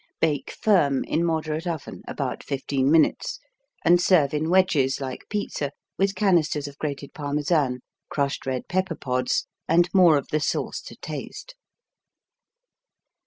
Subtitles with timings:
[0.19, 3.37] Bake firm in moderate oven, about 15 minutes,
[3.85, 9.45] and served in wedges like pizza, with canisters of grated Parmesan, crushed red pepper pods
[9.67, 11.53] and more of the sauce to taste.